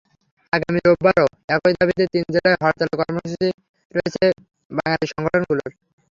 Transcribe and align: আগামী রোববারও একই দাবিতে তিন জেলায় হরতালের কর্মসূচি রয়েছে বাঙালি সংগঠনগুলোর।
আগামী 0.53 0.79
রোববারও 0.81 1.25
একই 1.49 1.73
দাবিতে 1.79 2.03
তিন 2.13 2.25
জেলায় 2.33 2.57
হরতালের 2.61 2.97
কর্মসূচি 3.01 3.49
রয়েছে 3.93 4.25
বাঙালি 4.71 5.05
সংগঠনগুলোর। 5.11 5.69